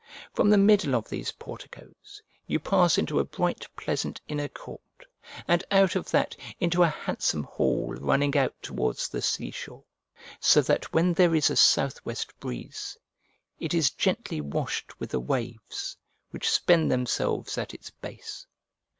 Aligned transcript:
From 0.33 0.49
the 0.49 0.57
middle 0.57 0.95
of 0.95 1.07
these 1.09 1.33
porticoes 1.33 2.23
you 2.47 2.57
pass 2.59 2.97
into 2.97 3.19
a 3.19 3.23
bright 3.23 3.67
pleasant 3.75 4.19
inner 4.27 4.47
court, 4.47 5.05
and 5.47 5.63
out 5.69 5.95
of 5.95 6.09
that 6.09 6.35
into 6.59 6.81
a 6.81 6.87
handsome 6.87 7.43
hall 7.43 7.93
running 7.93 8.35
out 8.35 8.55
towards 8.63 9.07
the 9.07 9.21
sea 9.21 9.51
shore; 9.51 9.83
so 10.39 10.59
that 10.63 10.91
when 10.91 11.13
there 11.13 11.35
is 11.35 11.51
a 11.51 11.55
south 11.55 12.03
west 12.03 12.33
breeze, 12.39 12.97
it 13.59 13.75
is 13.75 13.91
gently 13.91 14.41
washed 14.41 14.99
with 14.99 15.11
the 15.11 15.19
waves, 15.19 15.95
which 16.31 16.49
spend 16.49 16.91
themselves 16.91 17.55
at 17.59 17.71
its 17.75 17.91
base. 17.91 18.47